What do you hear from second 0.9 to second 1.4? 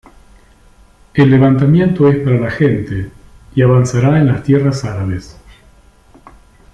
El